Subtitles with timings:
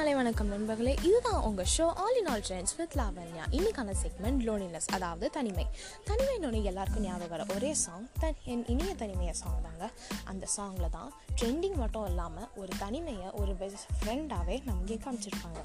[0.00, 3.44] மாலை வணக்கம் நண்பர்களே இதுதான் உங்கள் show all in all trends with Lavanya.
[3.56, 5.64] இன்னைக்கான செக்மெண்ட் லோனினஸ் அதாவது தனிமை.
[6.08, 9.90] தனிமைன்னு எல்லாருக்கும் ஞாபகம் வர ஒரே சாங் தன் என் இனிய தனிமையை சாங் தாங்க.
[10.30, 11.10] அந்த சாங்கில் தான்
[11.40, 15.64] ட்ரெண்டிங் மட்டும் இல்லாமல் ஒரு தனிமையை ஒரு பெஸ்ட் ஃப்ரெண்டாகவே நமக்கு காமிச்சிருப்பாங்க.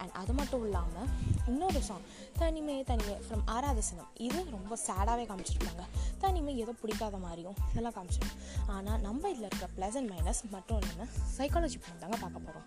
[0.00, 1.10] அண்ட் அது மட்டும் இல்லாமல்
[1.50, 2.06] இன்னொரு சாங்
[2.40, 4.10] தனிமை தனிமை ஃப்ரம் ஆராதசனம்.
[4.28, 5.84] இது ரொம்ப சேடாகவே காமிச்சிருப்பாங்க.
[6.24, 11.12] தனிமை ஏதோ பிடிக்காத மாதிரியும் இதெல்லாம் காமிச்சிருக்கோம் ஆனால் நம்ம இதில் இருக்க ப்ளஸ் அண்ட் மைனஸ் மட்டும் இல்லாமல்
[11.36, 12.66] சைக்காலஜி பண்ணி தாங்க பார்க்க போகிறோம்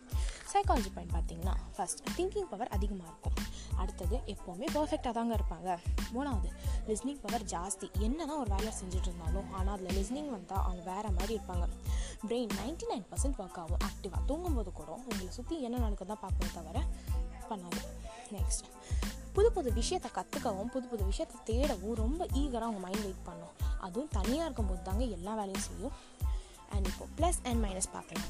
[0.51, 3.35] சைக்காலஜி பாயிண்ட் பார்த்தீங்கன்னா ஃபஸ்ட் திங்கிங் பவர் அதிகமாக இருக்கும்.
[3.81, 5.69] அடுத்தது எப்போவுமே பர்ஃபெக்டாக தாங்க இருப்பாங்க.
[6.15, 6.49] மூணாவது
[6.87, 7.87] லிஸ்னிங் பவர் ஜாஸ்தி.
[8.07, 11.67] என்ன தான் ஒரு வேலை செஞ்சுட்டு இருந்தாலும் ஆனால் அதில் லிஸ்னிங் வந்தால் அவங்க வேறு மாதிரி இருப்பாங்க.
[12.27, 16.57] Brain ninety nine percent work ஆகும் ஆக்டிவாக தூங்கும்போது கூட உங்களை சுற்றி என்ன நடக்குது தான் பார்க்கணும்
[16.57, 16.79] தவிர
[17.51, 17.81] பண்ணாது.
[18.35, 18.67] நெக்ஸ்ட்
[19.35, 23.53] புது புது விஷயத்தை கற்றுக்கவும் புது புது விஷயத்தை தேடவும் ரொம்ப ஈகராக அவங்க மைண்ட் வெயிட் பண்ணும்.
[23.85, 25.95] அதுவும் தனியாக இருக்கும்போது தாங்க எல்லா வேலையும் செய்யும்.
[26.75, 28.29] அண்ட் இப்போ ப்ளஸ் அண்ட் மைனஸ் பார்க்கலாம்.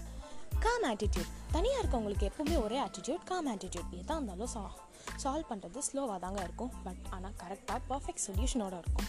[0.60, 4.64] காம் ஆட்டிடியூட் தனியாக இருக்கவங்களுக்கு எப்பவுமே ஒரே ஆட்டிடியூட் காம் ஆட்டிடியூட் எதாக இருந்தாலும் சா
[5.24, 6.72] சால்வ் பண்ணுறது ஸ்லோவாக தாங்க இருக்கும்.
[6.84, 9.08] பட் ஆனால் கரெக்டாக பர்ஃபெக்ட் சொல்யூஷனோட இருக்கும்.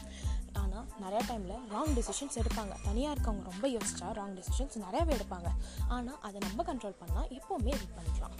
[0.52, 2.74] ஆனால் நிறையா டைமில் ராங் டிசிஷன்ஸ் எடுப்பாங்க.
[2.84, 5.50] தனியாக இருக்கவங்க ரொம்ப யோசிச்சா ராங் டிசிஷன்ஸ் நிறையாவே எடுப்பாங்க.
[5.88, 8.36] ஆனால் அதை நம்ம கண்ட்ரோல் பண்ணால் எப்போவுமே இது பண்ணிக்கலாம்.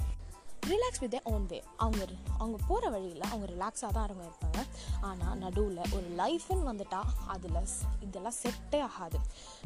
[0.71, 2.05] ரிலாக்ஸ் வித் ஓன் வே அவங்க
[2.39, 4.61] அவங்க போகிற வழியில் அவங்க ரிலாக்ஸாக தான் அவங்க இருப்பாங்க
[5.01, 7.59] ஆனால் நடுவில் ஒரு லைஃப்னு வந்துட்டா அதில்
[8.01, 9.19] இதெல்லாம் செட்டே ஆகாது.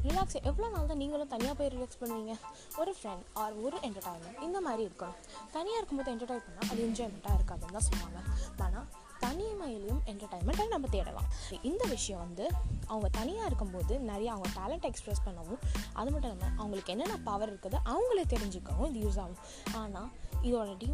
[0.02, 2.34] ரிலாக்ஸ் எவ்வளோ நாள் தான் நீங்களும் தனியாக போய் ரிலாக்ஸ் பண்ணுவீங்க?
[2.76, 5.18] ஒரு ஃப்ரெண்ட் ஆர் ஒரு என்டர்டைன்மெண்ட் இந்த மாதிரி இருக்கணும்.
[5.52, 8.20] தனியாக இருக்கும்போது என்டர்டைன் பண்ணால் அது என்ஜாய்மெண்ட்டாக இருக்காதுன்னு தான் சொல்லுவாங்க.
[8.58, 8.86] ஆனால்
[9.20, 11.28] தனிமையிலையும் என்டர்டைன்மெண்ட்டை நம்ம தேடலாம்.
[11.62, 12.44] இந்த விஷயம் வந்து
[12.86, 15.60] அவங்க தனியாக இருக்கும்போது நிறைய அவங்க டேலண்ட் எக்ஸ்ப்ரெஸ் பண்ணவும்
[15.92, 19.40] அது மட்டும் இல்லாமல் அவங்களுக்கு என்னென்ன பவர் இருக்குதோ அவங்களே தெரிஞ்சுக்கவும் இது யூஸ் ஆகும்.
[19.82, 20.10] ஆனால்
[20.42, 20.88] இதோட டீ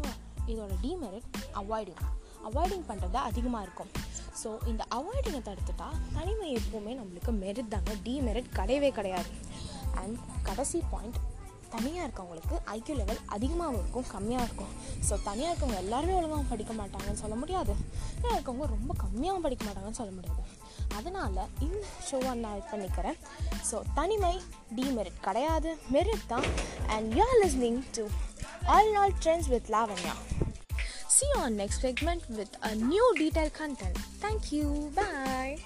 [0.47, 1.27] இதோட டீமெரிட்
[1.61, 2.03] அவாய்டிங்
[2.47, 3.91] அவாய்டிங் பண்ணுறது அதிகமாக இருக்கும்.
[4.43, 7.91] ஸோ இந்த அவாய்டிங்கை தடுத்துட்டா தனிமை எப்போவுமே நம்மளுக்கு மெரிட் தாங்க.
[8.03, 9.31] டிமெரிட் கிடையவே கிடையாது.
[9.95, 11.17] அண்ட் கடைசி பாயிண்ட்
[11.75, 14.73] தனியாக இருக்கவங்களுக்கு ஐக்கியூ லெவல் அதிகமாகவும் இருக்கும் கம்மியாக இருக்கும்
[15.09, 17.75] ஸோ தனியாக இருக்கவங்க எல்லாருமே ஒழுங்காக படிக்க மாட்டாங்கன்னு சொல்ல முடியாது
[18.15, 20.43] தனியாக இருக்கவங்க ரொம்ப கம்மியாகவும் படிக்க மாட்டாங்கன்னு சொல்ல முடியாது
[20.95, 23.17] அதனால் இந்த ஷோவை நான் இது பண்ணிக்கிறேன்
[23.71, 24.35] ஸோ தனிமை
[24.75, 26.49] டிமெரிட் கிடையாது மெரிட் தான்
[26.87, 28.05] and you are listening to
[28.67, 30.15] all நாள் trends with Lavanya Lavanya.
[31.09, 33.97] See you on next segment with a new detailed content.
[34.19, 34.91] Thank you.
[34.95, 35.57] Bye.